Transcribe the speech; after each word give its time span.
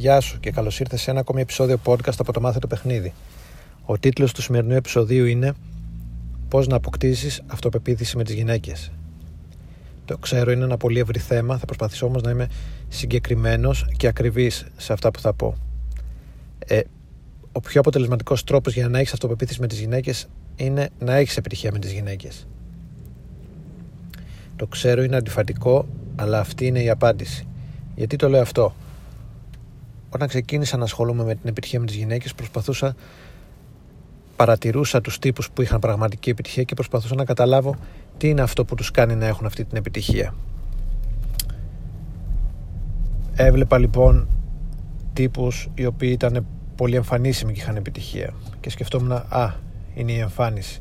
Γεια 0.00 0.20
σου 0.20 0.40
και 0.40 0.50
καλώς 0.50 0.80
ήρθες 0.80 1.00
σε 1.00 1.10
ένα 1.10 1.20
ακόμη 1.20 1.40
επεισόδιο 1.40 1.80
podcast 1.84 2.14
από 2.18 2.32
το 2.32 2.40
Μάθε 2.40 2.58
το 2.58 2.66
Παιχνίδι. 2.66 3.12
Ο 3.84 3.98
τίτλος 3.98 4.32
του 4.32 4.42
σημερινού 4.42 4.74
επεισοδίου 4.74 5.24
είναι 5.24 5.52
Πώς 6.48 6.66
να 6.66 6.76
αποκτήσεις 6.76 7.42
αυτοπεποίθηση 7.46 8.16
με 8.16 8.24
τις 8.24 8.34
γυναίκες. 8.34 8.92
Το 10.04 10.18
ξέρω 10.18 10.50
είναι 10.50 10.64
ένα 10.64 10.76
πολύ 10.76 10.98
ευρύ 10.98 11.18
θέμα, 11.18 11.58
θα 11.58 11.64
προσπαθήσω 11.64 12.06
όμως 12.06 12.22
να 12.22 12.30
είμαι 12.30 12.48
συγκεκριμένος 12.88 13.86
και 13.96 14.06
ακριβής 14.06 14.66
σε 14.76 14.92
αυτά 14.92 15.10
που 15.10 15.20
θα 15.20 15.32
πω. 15.32 15.56
Ε, 16.66 16.80
ο 17.52 17.60
πιο 17.60 17.80
αποτελεσματικός 17.80 18.44
τρόπος 18.44 18.74
για 18.74 18.88
να 18.88 18.98
έχεις 18.98 19.12
αυτοπεποίθηση 19.12 19.60
με 19.60 19.66
τις 19.66 19.78
γυναίκες 19.78 20.26
είναι 20.56 20.88
να 20.98 21.14
έχεις 21.14 21.36
επιτυχία 21.36 21.72
με 21.72 21.78
τις 21.78 21.92
γυναίκες. 21.92 22.46
Το 24.56 24.66
ξέρω 24.66 25.02
είναι 25.02 25.16
αντιφατικό, 25.16 25.86
αλλά 26.16 26.40
αυτή 26.40 26.66
είναι 26.66 26.82
η 26.82 26.90
απάντηση. 26.90 27.46
Γιατί 27.94 28.16
το 28.16 28.28
λέω 28.28 28.40
αυτό; 28.40 28.74
Όταν 30.10 30.28
ξεκίνησα 30.28 30.76
να 30.76 30.84
ασχολούμαι 30.84 31.24
με 31.24 31.34
την 31.34 31.48
επιτυχία 31.48 31.80
με 31.80 31.86
τις 31.86 31.94
γυναίκες 31.94 32.34
προσπαθούσα 32.34 32.94
παρατηρούσα 34.36 35.00
τους 35.00 35.18
τύπους 35.18 35.50
που 35.50 35.62
είχαν 35.62 35.78
πραγματική 35.78 36.30
επιτυχία 36.30 36.62
και 36.62 36.74
προσπαθούσα 36.74 37.14
να 37.14 37.24
καταλάβω 37.24 37.76
τι 38.18 38.28
είναι 38.28 38.42
αυτό 38.42 38.64
που 38.64 38.74
τους 38.74 38.90
κάνει 38.90 39.14
να 39.14 39.26
έχουν 39.26 39.46
αυτή 39.46 39.64
την 39.64 39.76
επιτυχία. 39.76 40.34
Έβλεπα 43.34 43.78
λοιπόν 43.78 44.28
τύπους 45.12 45.68
οι 45.74 45.86
οποίοι 45.86 46.10
ήταν 46.12 46.46
πολύ 46.76 46.96
εμφανίσιμοι 46.96 47.52
και 47.52 47.60
είχαν 47.60 47.76
επιτυχία 47.76 48.34
και 48.60 48.70
σκεφτόμουν 48.70 49.12
α, 49.12 49.54
είναι 49.94 50.12
η 50.12 50.18
εμφάνιση. 50.18 50.80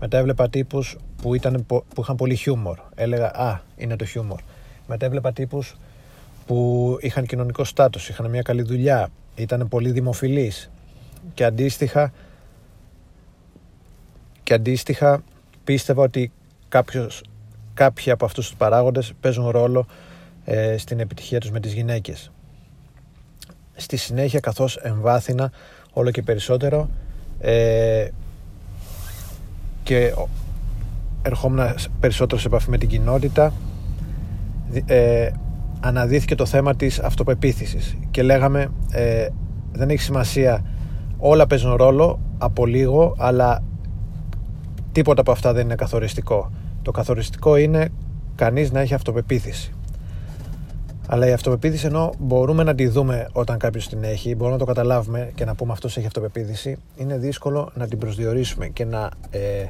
Μετά 0.00 0.18
έβλεπα 0.18 0.48
τύπους 0.48 0.96
που, 1.22 1.34
ήταν, 1.34 1.64
που 1.66 2.00
είχαν 2.00 2.16
πολύ 2.16 2.34
χιούμορ. 2.34 2.78
Έλεγα 2.94 3.26
α, 3.26 3.60
είναι 3.76 3.96
το 3.96 4.04
χιούμορ. 4.04 4.40
Μετά 4.86 5.06
έβλεπα 5.06 5.32
τύπους 5.32 5.76
που 6.46 6.96
είχαν 7.00 7.26
κοινωνικό 7.26 7.64
στάτους, 7.64 8.08
είχαν 8.08 8.30
μια 8.30 8.42
καλή 8.42 8.62
δουλειά, 8.62 9.08
ήταν 9.34 9.68
πολύ 9.68 9.90
δημοφιλείς 9.90 10.70
και 11.34 11.44
αντίστοιχα 11.44 12.12
και 14.42 14.54
αντίστοιχα 14.54 15.22
πίστευα 15.64 16.02
ότι 16.02 16.32
κάποιος, 16.68 17.22
κάποιοι 17.74 18.10
από 18.10 18.24
αυτούς 18.24 18.46
τους 18.46 18.56
παράγοντες 18.56 19.12
παίζουν 19.20 19.48
ρόλο 19.48 19.86
ε, 20.44 20.76
στην 20.76 21.00
επιτυχία 21.00 21.40
τους 21.40 21.50
με 21.50 21.60
τις 21.60 21.72
γυναίκες. 21.72 22.30
Στη 23.76 23.96
συνέχεια 23.96 24.40
καθώς 24.40 24.76
εμβάθυνα 24.76 25.52
όλο 25.92 26.10
και 26.10 26.22
περισσότερο 26.22 26.88
ε, 27.40 28.08
και 29.82 30.14
ερχόμουν 31.22 31.74
περισσότερο 32.00 32.40
σε 32.40 32.46
επαφή 32.46 32.70
με 32.70 32.78
την 32.78 32.88
κοινότητα 32.88 33.52
ε, 34.86 35.30
αναδύθηκε 35.80 36.34
το 36.34 36.46
θέμα 36.46 36.74
της 36.74 36.98
αυτοπεποίθησης 36.98 37.96
και 38.10 38.22
λέγαμε 38.22 38.68
ε, 38.90 39.28
δεν 39.72 39.90
έχει 39.90 40.00
σημασία 40.00 40.64
όλα 41.18 41.46
παίζουν 41.46 41.74
ρόλο 41.74 42.20
από 42.38 42.66
λίγο 42.66 43.14
αλλά 43.18 43.62
τίποτα 44.92 45.20
από 45.20 45.32
αυτά 45.32 45.52
δεν 45.52 45.64
είναι 45.64 45.74
καθοριστικό 45.74 46.50
το 46.82 46.90
καθοριστικό 46.90 47.56
είναι 47.56 47.88
κανείς 48.34 48.72
να 48.72 48.80
έχει 48.80 48.94
αυτοπεποίθηση 48.94 49.76
αλλά 51.08 51.26
η 51.28 51.32
αυτοπεποίθηση 51.32 51.86
ενώ 51.86 52.12
μπορούμε 52.18 52.62
να 52.62 52.74
τη 52.74 52.88
δούμε 52.88 53.28
όταν 53.32 53.58
κάποιος 53.58 53.88
την 53.88 54.04
έχει, 54.04 54.34
μπορούμε 54.34 54.52
να 54.52 54.58
το 54.58 54.64
καταλάβουμε 54.64 55.30
και 55.34 55.44
να 55.44 55.54
πούμε 55.54 55.72
αυτός 55.72 55.96
έχει 55.96 56.06
αυτοπεποίθηση, 56.06 56.76
είναι 56.96 57.18
δύσκολο 57.18 57.70
να 57.74 57.86
την 57.86 57.98
προσδιορίσουμε 57.98 58.68
και 58.68 58.84
να, 58.84 59.10
ε, 59.30 59.66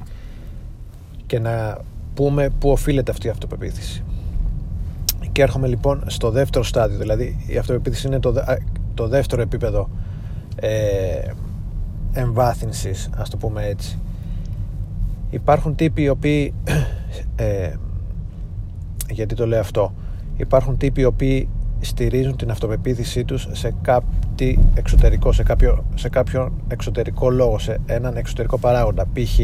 και 1.26 1.38
να 1.38 1.78
πούμε 2.14 2.48
πού 2.58 2.70
οφείλεται 2.70 3.10
αυτή 3.10 3.26
η 3.26 3.30
αυτοπεποίθηση. 3.30 4.04
Και 5.36 5.42
έρχομαι 5.42 5.66
λοιπόν 5.66 6.02
στο 6.06 6.30
δεύτερο 6.30 6.64
στάδιο, 6.64 6.98
δηλαδή 6.98 7.44
η 7.46 7.56
αυτοπεποίθηση 7.56 8.06
είναι 8.06 8.20
το, 8.20 8.34
το 8.94 9.08
δεύτερο 9.08 9.42
επίπεδο 9.42 9.88
ε, 10.56 11.30
εμβάθυνσης, 12.12 13.10
ας 13.16 13.30
το 13.30 13.36
πούμε 13.36 13.64
έτσι. 13.64 13.98
Υπάρχουν 15.30 15.74
τύποι 15.74 16.02
οι 16.02 16.08
οποίοι, 16.08 16.54
ε, 17.36 17.72
γιατί 19.10 19.34
το 19.34 19.46
λέω 19.46 19.60
αυτό, 19.60 19.94
υπάρχουν 20.36 20.76
τύποι 20.76 21.00
οι 21.00 21.04
οποίοι 21.04 21.48
στηρίζουν 21.80 22.36
την 22.36 22.50
αυτοπεποίθησή 22.50 23.24
τους 23.24 23.48
σε 23.52 23.74
κάτι 23.82 24.58
εξωτερικό, 24.74 25.32
σε 25.32 25.42
κάποιο, 25.42 25.84
σε 25.94 26.08
κάποιο 26.08 26.52
εξωτερικό 26.68 27.30
λόγο, 27.30 27.58
σε 27.58 27.78
έναν 27.86 28.16
εξωτερικό 28.16 28.58
παράγοντα. 28.58 29.06
Π.χ. 29.12 29.38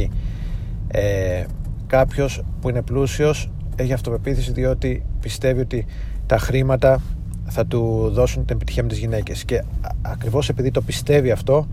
Ε, 0.88 1.44
κάποιος 1.86 2.42
που 2.60 2.68
είναι 2.68 2.82
πλούσιος 2.82 3.50
έχει 3.82 3.92
αυτοπεποίθηση 3.92 4.52
διότι 4.52 5.02
πιστεύει 5.20 5.60
ότι 5.60 5.86
τα 6.26 6.38
χρήματα 6.38 7.02
θα 7.44 7.66
του 7.66 8.10
δώσουν 8.12 8.44
την 8.44 8.56
επιτυχία 8.56 8.82
με 8.82 8.88
τις 8.88 8.98
γυναίκες. 8.98 9.44
Και 9.44 9.62
ακριβώς 10.02 10.48
επειδή 10.48 10.70
το 10.70 10.82
πιστεύει 10.82 11.30
αυτό 11.30 11.66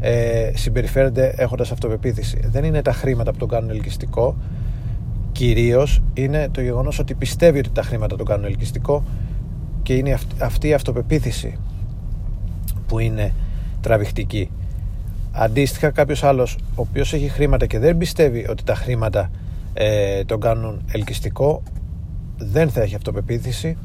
ε, 0.00 0.50
συμπεριφέρεται 0.54 1.34
έχοντας 1.36 1.70
αυτοπεποίθηση. 1.70 2.40
Δεν 2.50 2.64
είναι 2.64 2.82
τα 2.82 2.92
χρήματα 2.92 3.32
που 3.32 3.38
τον 3.38 3.48
κάνουν 3.48 3.70
ελκυστικό. 3.70 4.36
Κυρίως 5.32 6.02
είναι 6.14 6.48
το 6.52 6.60
γεγονός 6.60 6.98
ότι 6.98 7.14
πιστεύει 7.14 7.58
ότι 7.58 7.70
τα 7.70 7.82
χρήματα 7.82 8.16
τον 8.16 8.26
κάνουν 8.26 8.44
ελκυστικό 8.44 9.04
και 9.82 9.94
είναι 9.94 10.18
αυτή 10.38 10.68
η 10.68 10.74
αυτοπεποίθηση 10.74 11.58
που 12.86 12.98
είναι 12.98 13.32
τραβηχτική. 13.80 14.50
Αντίστοιχα 15.32 15.90
κάποιος 15.90 16.24
άλλος 16.24 16.58
ο 16.74 16.80
οποίος 16.80 17.12
έχει 17.12 17.28
χρήματα 17.28 17.66
και 17.66 17.78
δεν 17.78 17.96
πιστεύει 17.96 18.46
ότι 18.48 18.64
τα 18.64 18.74
χρήματα 18.74 19.30
ε, 19.74 20.24
τον 20.24 20.40
κάνουν 20.40 20.84
ελκυστικό. 20.92 21.62
Δεν 22.36 22.70
θα 22.70 22.82
έχει 22.82 22.94
αυτοπεποίθηση. 22.94 23.76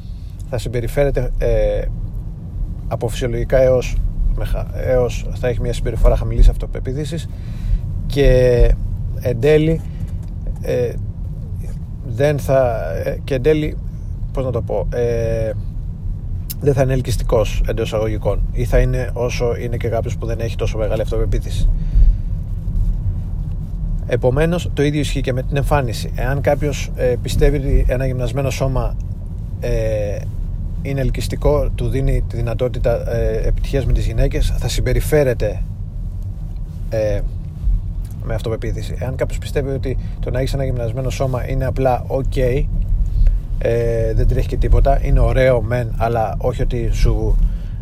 Θα 0.50 0.58
συμπεριφέρεται 0.58 1.30
ε, 1.38 1.84
από 2.88 3.08
φυσιολογικά 3.08 3.58
έως, 3.58 3.96
έως 4.74 5.26
θα 5.34 5.48
έχει 5.48 5.60
μια 5.60 5.72
συμπεριφορά 5.72 6.16
χαμηλής 6.16 6.48
αυτοπεποίθησης. 6.48 7.28
Και 8.06 8.74
εν 9.20 9.40
τέλει 9.40 9.80
ε, 10.62 10.92
δεν 12.06 12.38
θα 12.38 12.90
ε, 13.04 13.18
και 13.24 13.34
εν 13.34 13.42
τέλει 13.42 13.76
πώς 14.32 14.44
να 14.44 14.50
το 14.50 14.62
πω 14.62 14.88
ε, 14.92 15.50
δεν 16.60 16.74
θα 16.74 16.82
είναι 16.82 16.92
ελκυστικός 16.92 17.62
εντός 17.68 17.94
αγωγικών 17.94 18.42
ή 18.52 18.64
θα 18.64 18.78
είναι 18.78 19.10
όσο 19.12 19.56
είναι 19.56 19.76
και 19.76 19.88
κάποιος 19.88 20.16
που 20.16 20.26
δεν 20.26 20.40
έχει 20.40 20.56
τόσο 20.56 20.78
μεγάλη 20.78 21.02
αυτοπεποίθηση 21.02 21.68
Επομένως, 24.06 24.70
το 24.74 24.82
ίδιο 24.82 25.00
ισχύει 25.00 25.20
και 25.20 25.32
με 25.32 25.42
την 25.42 25.56
εμφάνιση. 25.56 26.12
Εάν 26.14 26.40
κάποιος 26.40 26.90
ε, 26.96 27.14
πιστεύει 27.22 27.56
ότι 27.56 27.84
ένα 27.88 28.06
γυμνασμένο 28.06 28.50
σώμα 28.50 28.96
ε, 29.60 30.16
είναι 30.82 31.00
ελκυστικό, 31.00 31.70
του 31.74 31.88
δίνει 31.88 32.24
τη 32.28 32.36
δυνατότητα 32.36 33.14
ε, 33.16 33.48
επιτυχίας 33.48 33.86
με 33.86 33.92
τις 33.92 34.06
γυναίκες, 34.06 34.54
θα 34.58 34.68
συμπεριφέρεται 34.68 35.62
ε, 36.90 37.20
με 38.24 38.34
αυτοπεποίθηση. 38.34 38.96
Εάν 38.98 39.16
κάποιος 39.16 39.38
πιστεύει 39.38 39.70
ότι 39.70 39.98
το 40.20 40.30
να 40.30 40.38
έχεις 40.38 40.54
ένα 40.54 40.64
γυμνασμένο 40.64 41.10
σώμα 41.10 41.48
είναι 41.50 41.64
απλά 41.64 42.04
ok, 42.08 42.64
ε, 43.58 44.14
δεν 44.14 44.28
τρέχει 44.28 44.48
και 44.48 44.56
τίποτα, 44.56 45.04
είναι 45.04 45.20
ωραίο 45.20 45.62
μεν, 45.62 45.94
αλλά 45.96 46.34
όχι 46.38 46.62
ότι 46.62 46.90
σου 46.92 47.36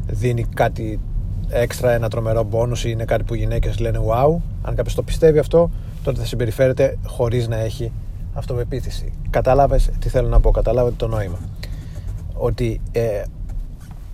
δίνει 0.07 0.45
κάτι 0.55 1.01
έξτρα, 1.49 1.93
ένα 1.93 2.09
τρομερό 2.09 2.43
μπόνους 2.43 2.85
ή 2.85 2.89
είναι 2.93 3.05
κάτι 3.05 3.23
που 3.23 3.35
οι 3.35 3.39
γυναίκες 3.39 3.79
λένε 3.79 3.99
wow. 4.07 4.37
Αν 4.63 4.75
κάποιος 4.75 4.95
το 4.95 5.03
πιστεύει 5.03 5.39
αυτό, 5.39 5.71
τότε 6.03 6.21
θα 6.21 6.27
συμπεριφέρεται 6.27 6.99
χωρίς 7.07 7.49
να 7.49 7.57
έχει 7.57 7.93
αυτοπεποίθηση. 8.33 9.13
Κατάλαβες 9.31 9.91
τι 9.99 10.09
θέλω 10.09 10.29
να 10.29 10.41
πω, 10.41 10.51
κατάλαβες 10.51 10.93
το 10.97 11.07
νόημα. 11.07 11.39
Ότι 12.33 12.81
ε, 12.93 13.23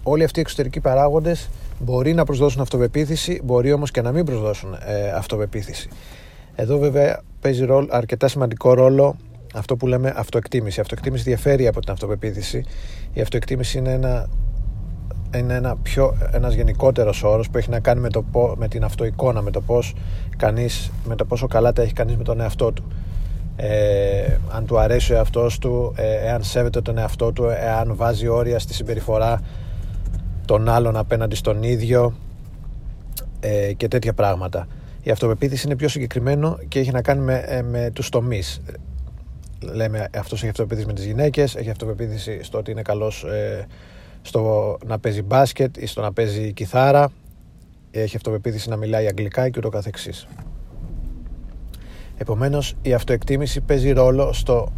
όλοι 0.02 0.24
αυτοί 0.24 0.38
οι 0.38 0.42
εξωτερικοί 0.42 0.80
παράγοντες 0.80 1.48
μπορεί 1.78 2.14
να 2.14 2.24
προσδώσουν 2.24 2.60
αυτοπεποίθηση, 2.60 3.40
μπορεί 3.44 3.72
όμως 3.72 3.90
και 3.90 4.02
να 4.02 4.12
μην 4.12 4.24
προσδώσουν 4.24 4.76
ε, 4.86 5.10
αυτοπεποίθηση. 5.10 5.88
Εδώ 6.54 6.78
βέβαια 6.78 7.20
παίζει 7.40 7.64
ρόλο, 7.64 7.88
αρκετά 7.90 8.28
σημαντικό 8.28 8.74
ρόλο 8.74 9.16
αυτό 9.54 9.76
που 9.76 9.86
λέμε 9.86 10.12
αυτοεκτίμηση. 10.16 10.78
Η 10.78 10.82
αυτοεκτίμηση 10.82 11.22
διαφέρει 11.22 11.66
από 11.66 11.80
την 11.80 11.90
αυτοπεποίθηση. 11.92 12.64
Η 13.12 13.20
αυτοεκτίμηση 13.20 13.78
είναι 13.78 13.92
ένα 13.92 14.28
είναι 15.36 15.54
ένα 15.54 15.76
πιο, 15.82 16.16
ένας 16.32 16.54
γενικότερος 16.54 17.22
όρος 17.22 17.50
που 17.50 17.58
έχει 17.58 17.70
να 17.70 17.80
κάνει 17.80 18.00
με, 18.00 18.08
το, 18.08 18.24
με 18.56 18.68
την 18.68 18.84
αυτοεικόνα, 18.84 19.42
με 19.42 19.50
το, 19.50 19.60
πώς 19.60 19.94
κανείς, 20.36 20.92
με 21.04 21.14
το 21.16 21.24
πόσο 21.24 21.46
καλά 21.46 21.72
τα 21.72 21.82
έχει 21.82 21.92
κανείς 21.92 22.16
με 22.16 22.22
τον 22.24 22.40
εαυτό 22.40 22.72
του. 22.72 22.84
Ε, 23.56 24.36
αν 24.52 24.66
του 24.66 24.78
αρέσει 24.78 25.12
ο 25.12 25.16
εαυτός 25.16 25.58
του, 25.58 25.92
ε, 25.96 26.26
εάν 26.26 26.42
σέβεται 26.42 26.80
τον 26.80 26.98
εαυτό 26.98 27.32
του, 27.32 27.44
εάν 27.44 27.96
βάζει 27.96 28.28
όρια 28.28 28.58
στη 28.58 28.74
συμπεριφορά 28.74 29.40
των 30.44 30.68
άλλων 30.68 30.96
απέναντι 30.96 31.34
στον 31.34 31.62
ίδιο 31.62 32.14
ε, 33.40 33.72
και 33.72 33.88
τέτοια 33.88 34.12
πράγματα. 34.12 34.66
Η 35.02 35.10
αυτοπεποίθηση 35.10 35.66
είναι 35.66 35.76
πιο 35.76 35.88
συγκεκριμένο 35.88 36.58
και 36.68 36.78
έχει 36.78 36.90
να 36.90 37.02
κάνει 37.02 37.20
με, 37.20 37.44
ε, 37.46 37.62
με 37.62 37.90
τους 37.92 38.08
τομείς. 38.08 38.60
Λέμε 39.60 40.08
αυτός 40.16 40.40
έχει 40.40 40.48
αυτοπεποίθηση 40.48 40.86
με 40.86 40.92
τις 40.92 41.04
γυναίκες, 41.04 41.54
έχει 41.54 41.70
αυτοπεποίθηση 41.70 42.42
στο 42.42 42.58
ότι 42.58 42.70
είναι 42.70 42.82
καλός 42.82 43.24
ε, 43.24 43.66
στο 44.22 44.78
να 44.86 44.98
παίζει 44.98 45.22
μπάσκετ 45.22 45.76
ή 45.76 45.86
στο 45.86 46.00
να 46.00 46.12
παίζει 46.12 46.52
κιθάρα 46.52 47.10
έχει 47.90 48.16
αυτοπεποίθηση 48.16 48.68
να 48.68 48.76
μιλάει 48.76 49.06
αγγλικά 49.06 49.48
και 49.48 49.58
ούτω 49.58 49.68
καθεξής 49.68 50.26
επομένως 52.18 52.74
η 52.82 52.92
αυτοεκτίμηση 52.92 53.60
παίζει 53.60 53.90
ρόλο 53.90 54.32
στο 54.32 54.72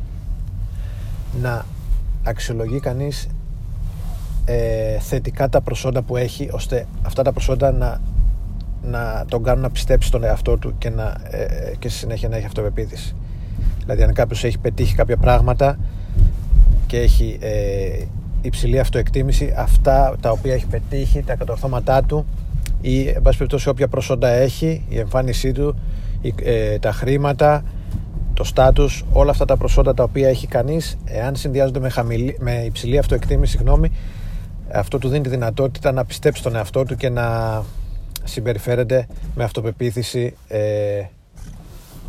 να 1.41 1.65
αξιολογεί 2.25 2.81
κανείς 2.81 3.29
ε, 4.45 4.99
θετικά 4.99 5.49
τα 5.49 5.61
προσόντα 5.61 6.03
που 6.03 6.17
έχει 6.17 6.49
ώστε 6.53 6.87
αυτά 7.03 7.23
τα 7.23 7.33
προσόντα 7.33 7.73
να, 7.73 8.01
να 8.83 9.25
τον 9.29 9.43
κάνουν 9.43 9.63
να 9.63 9.71
πιστέψει 9.71 10.09
στον 10.09 10.25
εαυτό 10.25 10.57
του 10.57 10.75
και, 10.79 10.91
να, 10.91 11.17
ε, 11.31 11.73
και 11.79 11.89
στη 11.89 11.99
συνέχεια 11.99 12.29
να 12.29 12.37
έχει 12.37 12.47
αυτοπεποίθηση. 12.47 13.15
Δηλαδή 13.81 14.03
αν 14.03 14.13
κάποιος 14.13 14.45
έχει 14.45 14.59
πετύχει 14.59 14.95
κάποια 14.95 15.17
πράγματα 15.17 15.79
και 16.87 16.99
έχει 16.99 17.39
ε, 17.41 18.05
υψηλή 18.43 18.79
αυτοεκτίμηση 18.79 19.55
αυτά 19.57 20.17
τα 20.21 20.31
οποία 20.31 20.55
έχει 20.55 20.67
πετύχει, 20.67 21.23
τα 21.23 21.35
κατορθώματά 21.35 22.03
του 22.03 22.27
ή 22.81 23.09
εν 23.09 23.23
πάση 23.23 23.37
περιπτώσει 23.37 23.69
όποια 23.69 23.89
προσόντα 23.89 24.29
έχει, 24.29 24.85
η 24.89 24.99
εμφάνισή 24.99 25.53
του, 25.53 25.77
ε, 26.43 26.79
τα 26.79 26.93
χρήματα, 26.93 27.65
το 28.35 28.45
στάτους, 28.45 29.05
όλα 29.13 29.31
αυτά 29.31 29.45
τα 29.45 29.57
προσόντα 29.57 29.95
τα 29.95 30.03
οποία 30.03 30.29
έχει 30.29 30.47
κανείς, 30.47 30.99
εάν 31.05 31.37
συνδυάζονται 31.37 31.81
με, 31.81 31.89
χαμηλή, 31.89 32.37
με 32.41 32.63
υψηλή 32.65 32.99
αυτοεκτίμηση, 32.99 33.57
γνώμη, 33.57 33.91
αυτό 34.73 34.99
του 34.99 35.09
δίνει 35.09 35.23
τη 35.23 35.29
δυνατότητα 35.29 35.93
να 35.93 36.05
πιστέψει 36.05 36.43
τον 36.43 36.57
εαυτό 36.57 36.85
του 36.85 36.97
και 36.97 37.09
να 37.09 37.63
συμπεριφέρεται 38.25 39.07
με 39.35 39.45
αυτοπεποίθηση 39.45 40.35
ε, 40.49 41.03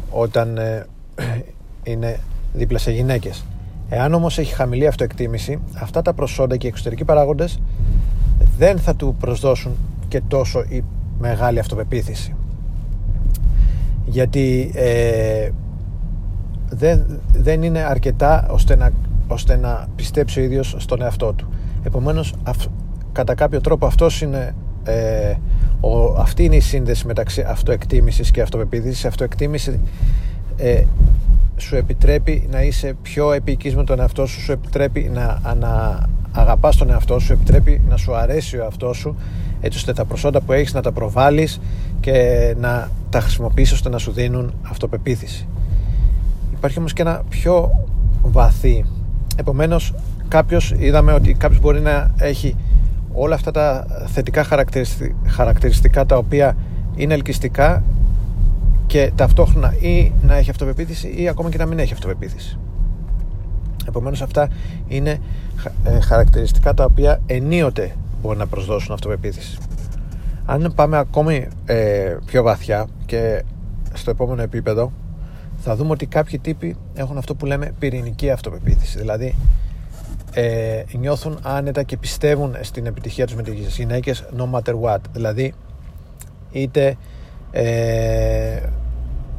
όταν 0.09 0.57
ε, 0.57 0.85
είναι 1.91 2.19
δίπλα 2.53 2.77
σε 2.77 2.91
γυναίκες. 2.91 3.45
Εάν 3.93 4.13
όμως 4.13 4.37
έχει 4.37 4.53
χαμηλή 4.53 4.87
αυτοεκτίμηση, 4.87 5.59
αυτά 5.79 6.01
τα 6.01 6.13
προσόντα 6.13 6.57
και 6.57 6.65
οι 6.65 6.69
εξωτερικοί 6.69 7.05
παράγοντες 7.05 7.61
δεν 8.57 8.79
θα 8.79 8.95
του 8.95 9.15
προσδώσουν 9.19 9.71
και 10.07 10.21
τόσο 10.27 10.63
η 10.69 10.83
μεγάλη 11.19 11.59
αυτοπεποίθηση. 11.59 12.35
Γιατί 14.05 14.71
ε, 14.75 15.49
δεν, 16.69 17.19
δεν 17.33 17.63
είναι 17.63 17.79
αρκετά 17.79 18.47
ώστε 18.51 18.75
να, 18.75 18.91
ώστε 19.27 19.57
να 19.57 19.87
πιστέψει 19.95 20.39
ο 20.39 20.43
ίδιος 20.43 20.75
στον 20.77 21.01
εαυτό 21.01 21.33
του. 21.33 21.49
Επομένως, 21.83 22.33
κατά 23.11 23.35
κάποιο 23.35 23.61
τρόπο 23.61 23.85
αυτός 23.85 24.21
είναι, 24.21 24.55
ε, 24.83 25.33
ο, 25.79 26.03
αυτή 26.17 26.43
είναι 26.43 26.55
η 26.55 26.59
σύνδεση 26.59 27.07
μεταξύ 27.07 27.41
αυτοεκτίμησης 27.47 28.31
και 28.31 28.41
αυτοπεποίθησης. 28.41 29.03
Η 29.03 29.07
αυτοεκτίμηση 29.07 29.79
ε, 30.57 30.83
σου 31.61 31.75
επιτρέπει 31.75 32.47
να 32.51 32.61
είσαι 32.61 32.95
πιο 33.01 33.31
επίκης 33.31 33.75
με 33.75 33.83
τον 33.83 33.99
εαυτό 33.99 34.25
σου, 34.25 34.41
σου 34.41 34.51
επιτρέπει 34.51 35.11
να, 35.13 35.55
να 35.59 35.99
αγαπάς 36.31 36.75
τον 36.75 36.89
εαυτό 36.89 37.19
σου, 37.19 37.33
επιτρέπει 37.33 37.81
να 37.89 37.97
σου 37.97 38.15
αρέσει 38.15 38.57
ο 38.57 38.63
εαυτός 38.63 38.97
σου 38.97 39.15
έτσι 39.61 39.77
ώστε 39.77 39.93
τα 39.93 40.05
προσόντα 40.05 40.41
που 40.41 40.51
έχεις 40.51 40.73
να 40.73 40.81
τα 40.81 40.91
προβάλλεις 40.91 41.59
και 41.99 42.55
να 42.59 42.89
τα 43.09 43.19
χρησιμοποιήσεις 43.19 43.73
ώστε 43.73 43.89
να 43.89 43.97
σου 43.97 44.11
δίνουν 44.11 44.53
αυτοπεποίθηση. 44.69 45.47
Υπάρχει 46.53 46.79
όμως 46.79 46.93
και 46.93 47.01
ένα 47.01 47.21
πιο 47.29 47.69
βαθύ 48.21 48.85
επομένως 49.35 49.93
κάποιος 50.27 50.73
είδαμε 50.77 51.13
ότι 51.13 51.33
κάποιος 51.33 51.61
μπορεί 51.61 51.79
να 51.79 52.11
έχει 52.17 52.55
όλα 53.13 53.35
αυτά 53.35 53.51
τα 53.51 53.85
θετικά 54.05 54.45
χαρακτηριστικά 55.27 56.05
τα 56.05 56.17
οποία 56.17 56.55
είναι 56.95 57.13
ελκυστικά 57.13 57.83
και 58.91 59.11
ταυτόχρονα 59.15 59.75
ή 59.79 60.11
να 60.21 60.35
έχει 60.35 60.49
αυτοπεποίθηση 60.49 61.13
ή 61.17 61.27
ακόμα 61.27 61.49
και 61.49 61.57
να 61.57 61.65
μην 61.65 61.79
έχει 61.79 61.93
αυτοπεποίθηση. 61.93 62.57
Επομένως 63.87 64.21
αυτά 64.21 64.49
είναι 64.87 65.19
ε, 65.83 65.99
χαρακτηριστικά 65.99 66.73
τα 66.73 66.83
οποία 66.83 67.21
ενίοτε 67.25 67.95
μπορεί 68.21 68.37
να 68.37 68.47
προσδώσουν 68.47 68.93
αυτοπεποίθηση. 68.93 69.57
Αν 70.45 70.71
πάμε 70.75 70.97
ακόμη 70.97 71.47
ε, 71.65 72.17
πιο 72.25 72.43
βαθιά 72.43 72.87
και 73.05 73.43
στο 73.93 74.11
επόμενο 74.11 74.41
επίπεδο 74.41 74.91
θα 75.57 75.75
δούμε 75.75 75.91
ότι 75.91 76.05
κάποιοι 76.05 76.39
τύποι 76.39 76.75
έχουν 76.93 77.17
αυτό 77.17 77.35
που 77.35 77.45
λέμε 77.45 77.73
πυρηνική 77.79 78.29
αυτοπεποίθηση. 78.29 78.97
Δηλαδή 78.97 79.35
ε, 80.33 80.83
νιώθουν 80.97 81.39
άνετα 81.41 81.83
και 81.83 81.97
πιστεύουν 81.97 82.55
στην 82.61 82.85
επιτυχία 82.85 83.25
τους 83.25 83.35
με 83.35 83.43
τις 83.43 83.77
γυναίκες 83.77 84.23
no 84.37 84.59
matter 84.59 84.73
what. 84.81 84.99
Δηλαδή 85.13 85.53
είτε 86.51 86.97
ε, 87.51 88.61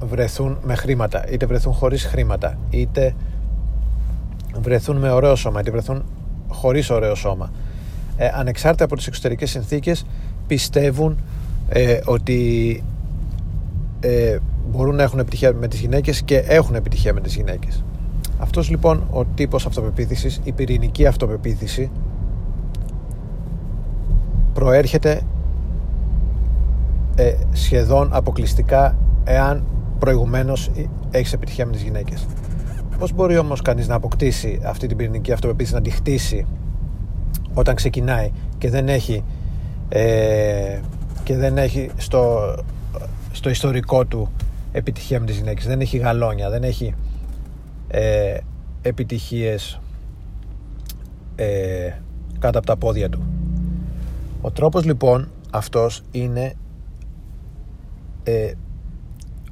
βρεθούν 0.09 0.59
με 0.65 0.75
χρήματα, 0.75 1.29
είτε 1.29 1.47
βρεθούν 1.47 1.73
χωρίς 1.73 2.05
χρήματα, 2.05 2.59
είτε 2.71 3.15
βρεθούν 4.61 4.97
με 4.97 5.11
ωραίο 5.11 5.37
σώμα, 5.37 5.61
είτε 5.61 5.71
βρεθούν 5.71 6.05
χωρίς 6.49 6.91
ωραίο 6.91 7.15
σώμα. 7.15 7.51
Ε, 8.17 8.31
ανεξάρτητα 8.35 8.85
από 8.85 8.97
τις 8.97 9.07
εξωτερικές 9.07 9.51
συνθήκες 9.51 10.05
πιστεύουν 10.47 11.19
ε, 11.69 12.01
ότι 12.05 12.83
ε, 14.01 14.39
μπορούν 14.71 14.95
να 14.95 15.03
έχουν 15.03 15.19
επιτυχία 15.19 15.53
με 15.53 15.69
τις 15.69 15.81
γυναίκες 15.81 16.23
και 16.23 16.37
έχουν 16.37 16.75
επιτυχία 16.75 17.13
με 17.13 17.21
τις 17.21 17.35
γυναίκες. 17.35 17.85
Αυτός 18.39 18.71
λοιπόν 18.71 19.07
ο 19.11 19.25
τύπος 19.25 19.67
αυτοπεποίθησης, 19.67 20.41
η 20.45 20.53
πυρηνική 20.53 21.07
αυτοπεποίθηση 21.07 21.91
προέρχεται 24.55 25.21
ε, 27.15 27.35
σχεδόν 27.53 28.09
αποκλειστικά 28.13 28.97
εάν 29.25 29.65
προηγουμένως 30.03 30.71
έχεις 31.11 31.33
επιτυχία 31.33 31.67
με 31.67 31.73
τις 31.73 31.83
γυναίκες. 31.83 32.27
Πώς 32.99 33.13
μπορεί 33.13 33.39
όμως 33.39 33.63
κανείς 33.63 33.89
να 33.89 33.95
αποκτήσει 33.95 34.61
αυτή 34.65 34.87
την 34.87 34.97
πυρηνική 34.97 35.33
αυτοπεποίθηση, 35.33 35.75
να 35.75 35.83
τη 35.83 35.91
χτίσει 35.91 36.47
όταν 37.55 37.75
ξεκινάει 37.75 38.31
και 38.59 38.71
δεν 38.71 38.89
έχει 38.89 39.25
ε, 39.89 40.81
και 41.25 41.37
δεν 41.37 41.59
έχει 41.59 41.91
στο, 41.97 42.55
στο 43.33 43.51
ιστορικό 43.51 44.05
του 44.05 44.31
επιτυχία 44.73 45.21
με 45.21 45.27
τις 45.27 45.37
γυναίκες 45.37 45.67
δεν 45.67 45.81
έχει 45.81 45.97
γαλόνια 45.97 46.51
δεν 46.51 46.63
έχει 46.63 46.95
ε, 47.89 48.37
επιτυχίες 48.83 49.81
ε, 51.37 51.91
κάτω 52.39 52.59
από 52.59 52.67
τα 52.67 52.77
πόδια 52.77 53.09
του 53.09 53.23
ο 54.41 54.51
τρόπος 54.51 54.85
λοιπόν 54.85 55.31
αυτός 55.51 56.03
είναι 56.11 56.55
ε, 58.23 58.53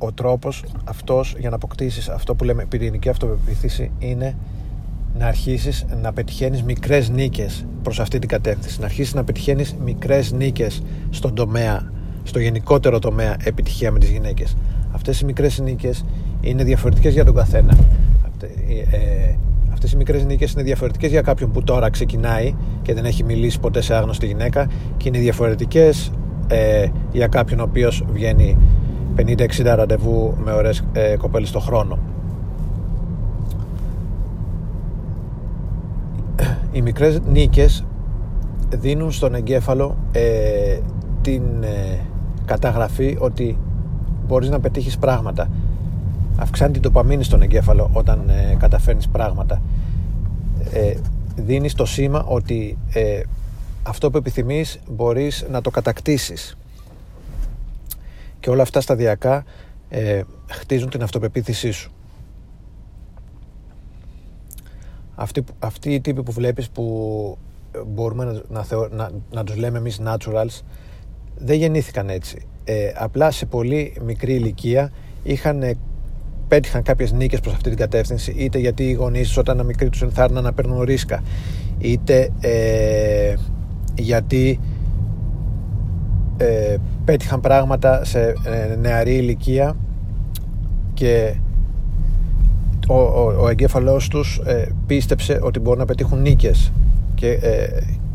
ο 0.03 0.13
τρόπος 0.13 0.65
αυτός 0.85 1.35
για 1.39 1.49
να 1.49 1.55
αποκτήσεις 1.55 2.09
αυτό 2.09 2.35
που 2.35 2.45
λέμε 2.45 2.65
πυρηνική 2.65 3.09
αυτοπεποίθηση 3.09 3.91
είναι 3.99 4.37
να 5.19 5.27
αρχίσεις 5.27 5.87
να 6.03 6.13
πετυχαίνεις 6.13 6.63
μικρές 6.63 7.11
νίκες 7.11 7.67
προς 7.83 8.01
αυτή 8.01 8.19
την 8.19 8.29
κατεύθυνση. 8.29 8.81
Να 8.81 8.87
αρχίσεις 8.87 9.15
να 9.15 9.25
πετυχαίνεις 9.25 9.75
μικρές 9.85 10.33
νίκες 10.33 10.83
στον 11.11 11.35
τομέα 11.35 11.93
στο 12.23 12.39
γενικότερο 12.39 12.99
τομέα 12.99 13.37
επιτυχία 13.45 13.91
με 13.91 13.99
τις 13.99 14.11
γυναίκες. 14.11 14.57
Αυτές 14.93 15.21
οι 15.21 15.25
μικρές 15.25 15.59
νίκες 15.59 16.05
είναι 16.41 16.65
διαφορετικές 16.65 17.13
για 17.13 17.25
τον 17.25 17.35
καθένα. 17.35 17.77
Ε, 18.43 18.97
ε, 18.97 19.37
αυτές 19.73 19.93
οι 19.93 19.97
μικρές 19.97 20.25
νίκες 20.25 20.53
είναι 20.53 20.63
διαφορετικές 20.63 21.11
για 21.11 21.21
κάποιον 21.21 21.51
που 21.51 21.63
τώρα 21.63 21.91
ξεκινάει 21.91 22.55
και 22.83 22.95
δεν 22.95 23.05
έχει 23.05 23.25
μιλήσει 23.25 23.61
ποτέ 23.61 23.81
σε 23.81 23.95
άγνωστη 23.95 24.27
γυναίκα 24.27 24.71
και 24.97 25.09
είναι 25.09 25.19
διαφορετικές 25.19 26.13
ε, 26.49 26.87
για 27.13 27.27
κάποιον 27.27 27.61
ο 27.61 27.63
οποίος 27.63 28.05
βγαίνει 28.13 28.57
50-60 29.17 29.47
ραντεβού 29.63 30.35
με 30.45 30.53
ωραίες 30.53 30.85
ε, 30.93 31.17
κοπέλες 31.17 31.51
το 31.51 31.61
χρόνο. 31.61 31.99
Οι 36.73 36.83
μικρές 36.83 37.21
νίκες 37.31 37.85
δίνουν 38.69 39.13
στον 39.13 39.35
εγκέφαλο 39.35 39.97
ε, 40.13 40.79
την 41.23 41.43
ε, 41.63 41.99
καταγραφή 42.45 43.17
ότι 43.21 43.59
μπορείς 44.27 44.49
να 44.49 44.61
πετύχεις 44.61 44.99
πράγματα. 44.99 45.49
Αυξάνει 46.37 46.73
την 46.73 46.83
τοπαμίνη 46.83 47.25
στον 47.25 47.43
εγκέφαλο 47.43 47.91
όταν 47.93 48.29
ε, 48.29 48.57
καταφέρνεις 48.59 49.09
πράγματα. 49.09 49.63
Ε, 50.73 50.95
δίνεις 51.37 51.75
το 51.75 51.85
σήμα 51.85 52.25
ότι 52.25 52.79
ε, 52.93 53.21
αυτό 53.83 54.11
που 54.11 54.17
επιθυμείς 54.17 54.79
μπορείς 54.91 55.47
να 55.51 55.61
το 55.61 55.71
κατακτήσεις 55.71 56.57
και 58.41 58.51
όλα 58.51 58.63
αυτά 58.63 58.81
σταδιακά 58.81 59.45
ε, 59.89 60.23
χτίζουν 60.51 60.91
την 60.91 61.03
αυτοπεποίθησή 61.03 61.71
σου. 61.71 61.93
Αυτοί, 65.15 65.45
αυτοί 65.59 65.95
οι 65.95 66.01
τύποι 66.01 66.23
που 66.23 66.33
βλέπεις 66.33 66.71
που 66.71 67.39
μπορούμε 67.87 68.25
να, 68.25 68.43
να, 68.49 68.63
θεω, 68.63 68.89
να, 68.89 69.11
να 69.31 69.45
τους 69.45 69.57
λέμε 69.57 69.79
εμείς 69.79 70.01
naturals 70.05 70.63
δεν 71.37 71.57
γεννήθηκαν 71.57 72.09
έτσι. 72.09 72.47
Ε, 72.65 72.93
απλά 72.95 73.31
σε 73.31 73.47
πολύ 73.47 73.97
μικρή 74.05 74.35
ηλικία 74.35 74.93
είχαν 75.23 75.77
πέτυχαν 76.49 76.83
κάποιες 76.83 77.13
νίκες 77.13 77.41
προς 77.41 77.55
αυτή 77.55 77.69
την 77.69 77.79
κατεύθυνση, 77.79 78.35
είτε 78.37 78.59
γιατί 78.59 78.89
οι 78.89 78.93
γονείς 78.93 79.37
όταν 79.37 79.55
ήταν 79.55 79.67
μικροί 79.67 79.89
τους 79.89 80.03
ενθάρρυναν 80.03 80.43
να 80.43 80.53
παίρνουν 80.53 80.83
ρίσκα, 80.83 81.23
είτε 81.79 82.31
ε, 82.41 83.35
γιατί 83.95 84.61
ε, 86.41 86.77
πέτυχαν 87.05 87.41
πράγματα 87.41 88.05
σε 88.05 88.21
ε, 88.21 88.77
νεαρή 88.81 89.15
ηλικία 89.15 89.77
και 90.95 91.35
ο, 92.89 92.95
ο, 92.95 93.35
ο 93.41 93.49
εγκέφαλός 93.49 94.09
τους 94.09 94.41
ε, 94.45 94.69
πίστεψε 94.87 95.39
ότι 95.43 95.59
μπορούν 95.59 95.79
να 95.79 95.85
πετύχουν 95.85 96.21
νίκες 96.21 96.73
και, 97.15 97.39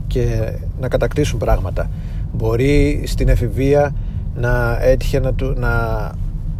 και 0.07 0.51
να 0.79 0.87
κατακτήσουν 0.87 1.39
πράγματα. 1.39 1.89
Μπορεί 2.33 3.03
στην 3.05 3.29
εφηβεία 3.29 3.95
να 4.35 4.77
έτυχε 4.81 5.19
να, 5.19 5.33
του, 5.33 5.53
να 5.57 5.71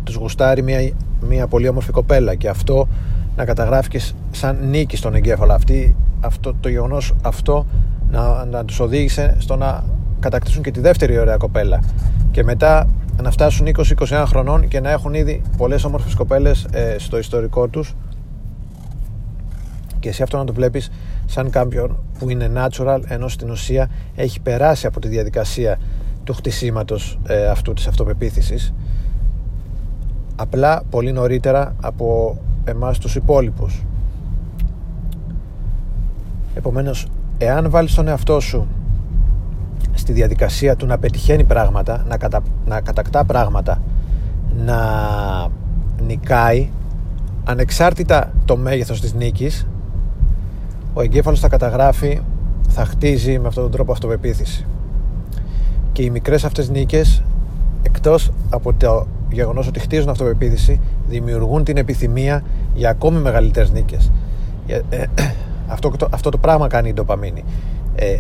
τους 0.04 0.16
γουστάρει 0.16 0.62
μια, 0.62 0.92
μια 1.30 1.48
πολύ 1.48 1.68
όμορφη 1.68 1.92
κοπέλα 1.92 2.36
και 2.36 2.50
αυτό 2.50 2.88
να 3.36 3.46
καταγράφει 3.46 4.00
σαν 4.32 4.58
νίκη 4.70 4.98
στον 4.98 5.16
εγκέφαλο. 5.16 5.54
Αυτή, 5.54 5.96
αυτό, 6.20 6.56
το 6.60 6.70
γεγονός 6.70 7.14
αυτό 7.22 7.66
να, 8.12 8.46
να 8.46 8.66
τους 8.66 8.80
οδήγησε 8.80 9.36
στο 9.40 9.56
να 9.56 9.84
κατακτήσουν 10.26 10.64
και 10.64 10.72
τη 10.72 10.80
δεύτερη 10.80 11.18
ωραία 11.18 11.38
κοπέλα. 11.38 11.80
Και 12.32 12.44
μετά 12.44 12.88
να 13.22 13.32
φτάσουν 13.32 13.68
20-21 14.08 14.24
χρονών 14.28 14.68
και 14.68 14.80
να 14.80 14.90
έχουν 14.90 15.14
ήδη 15.14 15.42
πολλές 15.58 15.84
όμορφες 15.84 16.14
κοπέλες 16.14 16.68
ε, 16.72 16.96
στο 17.00 17.18
ιστορικό 17.18 17.68
τους. 17.68 17.96
Και 20.00 20.10
εσύ 20.10 20.24
αυτό 20.24 20.38
να 20.38 20.44
το 20.44 20.54
βλέπεις 20.54 20.92
σαν 21.26 21.50
κάποιον 21.50 21.98
που 22.20 22.30
είναι 22.30 22.52
natural 22.56 23.02
ενώ 23.08 23.28
στην 23.28 23.50
ουσία 23.50 23.90
έχει 24.16 24.42
περάσει 24.42 24.88
από 24.88 25.00
τη 25.00 25.08
διαδικασία 25.08 25.80
του 26.24 26.34
χτισήματος 26.34 27.20
ε, 27.28 27.48
αυτού 27.48 27.74
της 27.74 27.88
αυτοπεποίθησης. 27.88 28.74
Απλά 30.36 30.84
πολύ 30.90 31.12
νωρίτερα 31.12 31.76
από 31.82 32.38
εμάς 32.64 32.98
τους 32.98 33.16
υπόλοιπους. 33.16 33.84
Επομένως 36.56 37.08
εάν 37.38 37.70
βάλεις 37.70 37.94
τον 37.94 38.08
εαυτό 38.08 38.40
σου 38.40 38.68
στη 39.96 40.14
διαδικασία 40.14 40.76
του 40.76 40.86
να 40.86 40.98
πετυχαίνει 40.98 41.44
πράγματα 41.44 42.06
να, 42.08 42.18
κατα, 42.18 42.42
να 42.66 42.82
κατακτά 42.82 43.26
πράγματα 43.26 43.82
να 44.66 44.78
νικάει 46.08 46.70
ανεξάρτητα 47.44 48.32
το 48.46 48.58
μέγεθος 48.58 49.02
της 49.02 49.14
νίκης 49.14 49.68
ο 50.94 51.02
εγκέφαλος 51.02 51.40
θα 51.40 51.48
καταγράφει 51.48 52.22
θα 52.68 52.86
χτίζει 52.86 53.40
με 53.40 53.48
αυτόν 53.48 53.64
τον 53.64 53.72
τρόπο 53.72 53.92
αυτοπεποίθηση. 53.92 54.66
Και 55.92 56.04
οι 56.04 56.10
μικρές 56.10 56.44
αυτές 56.44 56.70
νίκες 56.70 57.24
εκτός 57.82 58.32
από 58.50 58.74
το 58.74 59.08
γεγονός 59.30 59.68
ότι 59.68 59.80
χτίζουν 59.80 60.10
αυτοπεποίθηση 60.10 60.80
δημιουργούν 61.08 61.64
την 61.64 61.78
επιθυμία 61.78 62.44
για 62.74 62.90
ακόμη 62.90 63.20
μεγαλύτερες 63.20 63.72
νίκες. 63.72 64.12
Ε, 64.68 64.82
ε, 64.90 65.06
αυτό, 65.68 65.92
αυτό 66.10 66.30
το 66.30 66.38
πράγμα 66.38 66.68
κάνει 66.68 66.90
η 66.90 66.94
ντοπαμίνη. 66.94 67.44
Ε, 67.96 68.18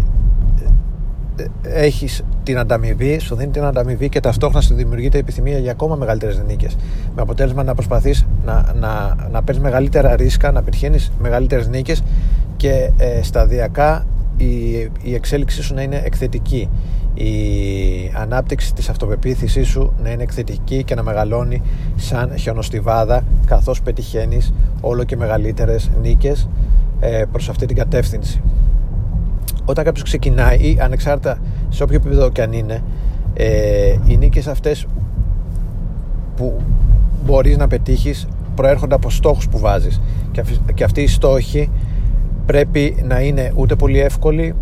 έχεις 1.61 2.23
την 2.43 2.57
ανταμοιβή, 2.57 3.19
σου 3.19 3.35
δίνει 3.35 3.51
την 3.51 3.63
ανταμοιβή 3.63 4.09
και 4.09 4.19
ταυτόχρονα 4.19 4.61
σου 4.61 4.73
δημιουργείται 4.73 5.17
επιθυμία 5.17 5.57
για 5.57 5.71
ακόμα 5.71 5.95
μεγαλύτερες 5.95 6.43
νίκες. 6.47 6.75
Με 7.15 7.21
αποτέλεσμα 7.21 7.63
να 7.63 7.73
προσπαθείς 7.73 8.25
να, 8.45 8.73
να, 8.79 9.15
να 9.31 9.43
παίρνεις 9.43 9.63
μεγαλύτερα 9.63 10.15
ρίσκα, 10.15 10.51
να 10.51 10.61
πετυχαίνεις 10.61 11.11
μεγαλύτερες 11.19 11.67
νίκες 11.67 12.03
και 12.57 12.91
ε, 12.97 13.23
σταδιακά 13.23 14.05
η, 14.37 14.45
η 15.01 15.13
εξέλιξή 15.13 15.63
σου 15.63 15.73
να 15.73 15.81
είναι 15.81 16.01
εκθετική 16.05 16.69
η 17.13 17.31
ανάπτυξη 18.13 18.73
της 18.73 18.89
αυτοπεποίθησής 18.89 19.67
σου 19.67 19.93
να 20.03 20.09
είναι 20.09 20.23
εκθετική 20.23 20.83
και 20.83 20.95
να 20.95 21.03
μεγαλώνει 21.03 21.61
σαν 21.95 22.37
χιονοστιβάδα 22.37 23.23
καθώς 23.45 23.81
πετυχαίνεις 23.81 24.53
όλο 24.81 25.03
και 25.03 25.17
μεγαλύτερες 25.17 25.91
νίκες 26.01 26.49
ε, 26.99 27.23
προς 27.31 27.49
αυτή 27.49 27.65
την 27.65 27.75
κατεύθυνση 27.75 28.41
όταν 29.65 29.85
κάποιος 29.85 30.03
ξεκινάει 30.03 30.57
ή 30.57 30.77
ανεξάρτητα 30.81 31.37
σε 31.69 31.83
όποιο 31.83 31.95
επίπεδο 31.95 32.29
και 32.29 32.41
αν 32.41 32.53
είναι 32.53 32.83
ε, 33.33 33.95
οι 34.05 34.17
νίκες 34.17 34.47
αυτές 34.47 34.85
που 36.35 36.61
μπορείς 37.25 37.57
να 37.57 37.67
πετύχεις 37.67 38.27
προέρχονται 38.55 38.95
από 38.95 39.09
στόχους 39.09 39.47
που 39.49 39.59
βάζεις. 39.59 40.01
Και 40.73 40.83
αυτοί 40.83 41.01
οι 41.01 41.07
στόχοι 41.07 41.69
πρέπει 42.45 43.03
να 43.07 43.19
είναι 43.21 43.51
ούτε 43.55 43.75
πολύ 43.75 43.99
εύκολοι 43.99 44.55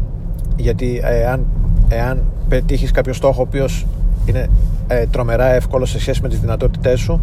γιατί 0.55 1.01
εάν, 1.03 1.45
εάν 1.89 2.23
πετύχεις 2.47 2.91
κάποιο 2.91 3.13
στόχο 3.13 3.39
ο 3.39 3.45
οποίος 3.47 3.85
είναι 4.25 4.49
ε, 4.87 5.05
τρομερά 5.05 5.45
εύκολο 5.45 5.85
σε 5.85 5.99
σχέση 5.99 6.21
με 6.21 6.29
τις 6.29 6.39
δυνατότητές 6.39 6.99
σου 6.99 7.21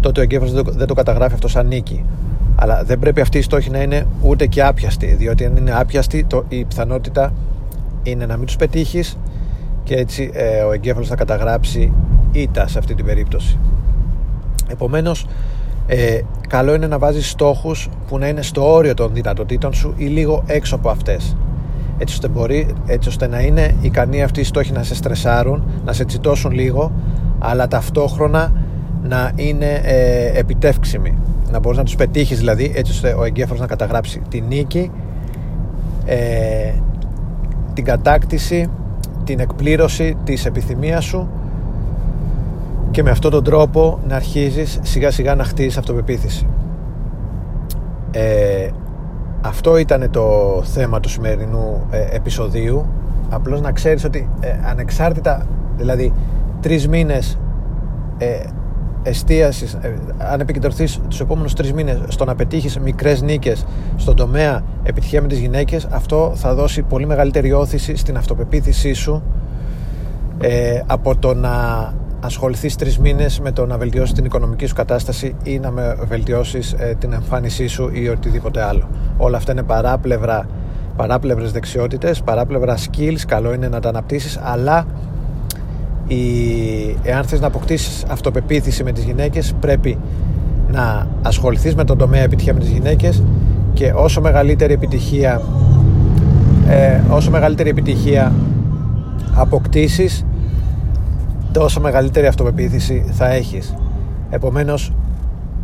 τότε 0.00 0.20
ο 0.20 0.22
εγκέφαλος 0.22 0.52
δεν, 0.52 0.64
δεν 0.68 0.86
το 0.86 0.94
καταγράφει 0.94 1.34
αυτό 1.34 1.48
σαν 1.48 1.66
νίκη 1.66 2.04
αλλά 2.64 2.82
δεν 2.84 2.98
πρέπει 2.98 3.20
αυτή 3.20 3.38
η 3.38 3.42
στόχη 3.42 3.70
να 3.70 3.82
είναι 3.82 4.06
ούτε 4.22 4.46
και 4.46 4.62
άπιαστη 4.62 5.06
διότι 5.06 5.44
αν 5.44 5.56
είναι 5.56 5.72
άπιαστη 5.74 6.24
το, 6.24 6.44
η 6.48 6.64
πιθανότητα 6.64 7.32
είναι 8.02 8.26
να 8.26 8.36
μην 8.36 8.46
τους 8.46 8.56
πετύχεις 8.56 9.18
και 9.82 9.94
έτσι 9.94 10.30
ε, 10.34 10.62
ο 10.62 10.72
εγκέφαλος 10.72 11.08
θα 11.08 11.14
καταγράψει 11.14 11.92
ήττα 12.32 12.68
σε 12.68 12.78
αυτή 12.78 12.94
την 12.94 13.04
περίπτωση. 13.04 13.58
Επομένως 14.68 15.26
ε, 15.86 16.20
καλό 16.48 16.74
είναι 16.74 16.86
να 16.86 16.98
βάζεις 16.98 17.30
στόχους 17.30 17.88
που 18.08 18.18
να 18.18 18.28
είναι 18.28 18.42
στο 18.42 18.72
όριο 18.72 18.94
των 18.94 19.10
δυνατοτήτων 19.14 19.72
σου 19.72 19.94
ή 19.96 20.04
λίγο 20.04 20.42
έξω 20.46 20.74
από 20.74 20.88
αυτές. 20.88 21.36
Έτσι 21.98 22.14
ώστε, 22.14 22.28
μπορεί, 22.28 22.74
έτσι 22.86 23.08
ώστε 23.08 23.26
να 23.26 23.40
είναι 23.40 23.74
ικανοί 23.80 24.22
αυτοί 24.22 24.40
οι 24.40 24.44
στόχοι 24.44 24.72
να 24.72 24.82
σε 24.82 24.94
στρεσάρουν 24.94 25.64
να 25.84 25.92
σε 25.92 26.04
τσιτώσουν 26.04 26.52
λίγο 26.52 26.92
αλλά 27.38 27.68
ταυτόχρονα 27.68 28.52
να 29.02 29.32
είναι 29.36 29.80
ε, 29.84 30.38
επιτεύξιμοι 30.38 31.18
να 31.50 31.58
μπορείς 31.58 31.78
να 31.78 31.84
τους 31.84 31.96
πετύχεις 31.96 32.38
δηλαδή 32.38 32.72
έτσι 32.74 32.92
ώστε 32.92 33.14
ο 33.18 33.24
εγκέφαλος 33.24 33.60
να 33.60 33.66
καταγράψει 33.66 34.22
τη 34.28 34.40
νίκη 34.40 34.90
ε, 36.04 36.72
την 37.74 37.84
κατάκτηση 37.84 38.68
την 39.24 39.40
εκπλήρωση 39.40 40.16
της 40.24 40.46
επιθυμίας 40.46 41.04
σου 41.04 41.28
και 42.90 43.02
με 43.02 43.10
αυτόν 43.10 43.30
τον 43.30 43.44
τρόπο 43.44 43.98
να 44.08 44.16
αρχίζεις 44.16 44.78
σιγά 44.82 45.10
σιγά 45.10 45.34
να 45.34 45.44
χτίζεις 45.44 45.78
αυτοπεποίθηση. 45.78 46.46
Ε, 48.10 48.68
αυτό 49.40 49.76
ήταν 49.76 50.10
το 50.10 50.60
θέμα 50.64 51.00
του 51.00 51.08
σημερινού 51.08 51.86
ε, 51.90 52.16
επεισοδίου. 52.16 52.86
Απλώς 53.30 53.60
να 53.60 53.72
ξέρεις 53.72 54.04
ότι 54.04 54.28
ε, 54.40 54.48
ανεξάρτητα 54.70 55.46
δηλαδή 55.76 56.12
τρεις 56.60 56.88
μήνες 56.88 57.38
ε, 58.18 58.40
εστίασης 59.04 59.74
ε, 59.74 59.94
αν 60.18 60.40
επικεντρωθείς 60.40 61.00
τους 61.08 61.20
επόμενους 61.20 61.52
τρεις 61.52 61.72
μήνες 61.72 61.98
στο 62.08 62.24
να 62.24 62.34
πετύχεις 62.34 62.78
μικρές 62.78 63.22
νίκες 63.22 63.66
στον 63.96 64.16
τομέα 64.16 64.62
επιτυχία 64.82 65.22
με 65.22 65.28
τις 65.28 65.38
γυναίκες 65.38 65.86
αυτό 65.90 66.32
θα 66.34 66.54
δώσει 66.54 66.82
πολύ 66.82 67.06
μεγαλύτερη 67.06 67.52
όθηση 67.52 67.96
στην 67.96 68.16
αυτοπεποίθησή 68.16 68.92
σου 68.92 69.22
ε, 70.40 70.80
από 70.86 71.16
το 71.16 71.34
να 71.34 71.52
ασχοληθείς 72.20 72.76
τρεις 72.76 72.98
μήνες 72.98 73.40
με 73.40 73.52
το 73.52 73.66
να 73.66 73.78
βελτιώσεις 73.78 74.14
την 74.14 74.24
οικονομική 74.24 74.66
σου 74.66 74.74
κατάσταση 74.74 75.34
ή 75.42 75.58
να 75.58 75.70
βελτιώσεις 76.08 76.72
ε, 76.72 76.96
την 76.98 77.12
εμφάνισή 77.12 77.66
σου 77.66 77.90
ή 77.92 78.08
οτιδήποτε 78.08 78.62
άλλο. 78.62 78.88
Όλα 79.16 79.36
αυτά 79.36 79.52
είναι 79.52 79.62
παράπλευρα, 79.62 80.48
παράπλευρες 80.96 81.52
δεξιότητες, 81.52 82.22
παράπλευρα 82.22 82.76
skills, 82.76 83.20
καλό 83.26 83.52
είναι 83.52 83.68
να 83.68 83.80
τα 83.80 83.88
αναπτύσσεις, 83.88 84.40
αλλά 84.42 84.86
η, 86.06 86.16
εάν 87.02 87.24
θες 87.24 87.40
να 87.40 87.46
αποκτήσεις 87.46 88.04
αυτοπεποίθηση 88.08 88.84
με 88.84 88.92
τις 88.92 89.04
γυναίκες 89.04 89.54
πρέπει 89.60 89.98
να 90.72 91.06
ασχοληθείς 91.22 91.74
με 91.74 91.84
τον 91.84 91.98
τομέα 91.98 92.22
επιτυχία 92.22 92.54
με 92.54 92.60
τις 92.60 92.68
γυναίκες 92.68 93.22
και 93.72 93.92
όσο 93.96 94.20
μεγαλύτερη 94.20 94.72
επιτυχία 94.72 95.42
ε, 96.68 97.00
όσο 97.10 97.30
μεγαλύτερη 97.30 97.68
επιτυχία 97.68 98.32
αποκτήσεις 99.34 100.24
τόσο 101.52 101.80
μεγαλύτερη 101.80 102.26
αυτοπεποίθηση 102.26 103.04
θα 103.10 103.30
έχεις. 103.30 103.74
Επομένως 104.30 104.92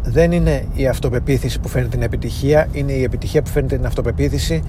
δεν 0.03 0.33
είναι 0.33 0.65
η 0.75 0.87
αυτοπεποίθηση 0.87 1.61
που 1.61 1.69
φέρνει 1.69 1.89
την 1.89 2.03
επιτυχία 2.03 2.69
είναι 2.73 2.93
η 2.93 3.03
επιτυχία 3.03 3.43
που 3.43 3.51
φέρνει 3.51 3.69
την 3.69 3.87
αυτοπεποίθηση 3.87 4.63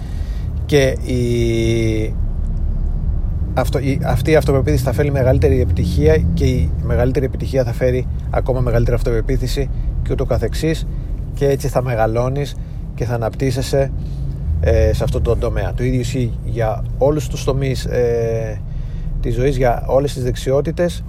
και 0.65 0.97
η... 1.11 2.13
Αυτό, 3.53 3.79
η... 3.79 3.99
αυτή 4.03 4.31
η 4.31 4.35
αυτοπεποίθηση 4.35 4.83
θα 4.83 4.91
φέρει 4.93 5.11
μεγαλύτερη 5.11 5.61
επιτυχία 5.61 6.17
και 6.33 6.45
η 6.45 6.69
μεγαλύτερη 6.83 7.25
επιτυχία 7.25 7.63
θα 7.63 7.73
φέρει 7.73 8.07
ακόμα 8.29 8.59
μεγαλύτερη 8.59 8.95
αυτοπεποίθηση 8.95 9.69
και 10.03 10.11
ούτω 10.11 10.25
καθεξής. 10.25 10.87
Και 11.33 11.47
έτσι 11.47 11.67
θα 11.67 11.81
μεγαλώνεις 11.81 12.55
και 12.95 13.05
θα 13.05 13.13
αναπτύσσεσαι 13.13 13.91
ε, 14.61 14.93
σε 14.93 15.03
αυτό 15.03 15.21
το 15.21 15.35
τομέα. 15.35 15.73
Το 15.73 15.83
ίδιο 15.83 15.99
ισχύει 15.99 16.33
για 16.45 16.83
όλους 16.97 17.27
τους 17.27 17.43
τομείς 17.43 17.85
ε, 17.85 18.61
της 19.21 19.35
ζωής 19.35 19.57
για 19.57 19.83
όλες 19.87 20.13
τις 20.13 20.23
δεξιότητες. 20.23 21.03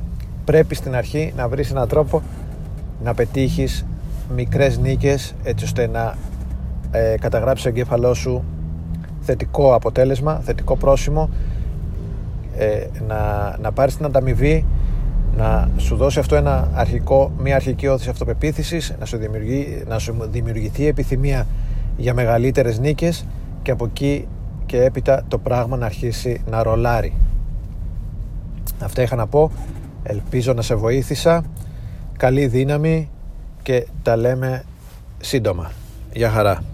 Πρέπει 0.45 0.75
στην 0.75 0.95
αρχή 0.95 1.33
να 1.37 1.49
βρεις 1.49 1.71
έναν 1.71 1.89
τρόπο 1.89 2.23
να 3.05 3.15
πετύχεις 3.15 3.87
μικρές 4.35 4.79
νίκες 4.79 5.35
έτσι 5.43 5.65
ώστε 5.65 5.87
να 5.87 6.15
ε, 6.91 7.15
καταγράψεις 7.21 7.67
ο 7.67 7.69
εγκέφαλό 7.69 8.15
σου 8.15 8.45
θετικό 9.21 9.75
αποτέλεσμα, 9.75 10.41
θετικό 10.45 10.77
πρόσημο 10.77 11.29
ε, 12.57 12.87
να, 13.07 13.55
να 13.61 13.73
πάρεις 13.73 13.97
την 13.97 14.05
ανταμοιβή 14.05 14.65
να 15.37 15.69
σου 15.77 15.97
δώσει 15.97 16.19
αυτό 16.19 16.37
ένα 16.37 16.69
αρχικό, 16.75 17.33
μια 17.39 17.55
αρχική 17.55 17.87
όθηση 17.87 18.11
αυτοπεποίθησης 18.11 18.95
να 18.99 19.05
σου, 19.05 19.17
δημιουργεί, 19.17 19.83
να 19.89 19.99
σου 19.99 20.15
δημιουργηθεί 20.31 20.87
επιθυμία 20.87 21.47
για 21.97 22.15
μεγαλύτερες 22.15 22.79
νίκες 22.79 23.27
και 23.63 23.71
από 23.71 23.85
εκεί 23.85 24.29
και 24.67 24.83
έπειτα 24.83 25.23
το 25.29 25.39
πράγμα 25.39 25.77
να 25.77 25.87
αρχίσει 25.87 26.41
να 26.51 26.63
ρολάρει 26.63 27.13
αυτά 28.81 29.03
είχα 29.03 29.17
να 29.17 29.27
πω 29.27 29.51
Ελπίζω 30.03 30.53
να 30.53 30.63
σε 30.63 30.75
βοήθησα. 30.75 31.45
Καλή 32.17 32.47
δύναμη 32.47 33.11
και 33.63 33.87
τα 34.03 34.17
λέμε 34.17 34.65
σύντομα. 35.21 35.71
Γεια 36.13 36.31
χαρά. 36.31 36.72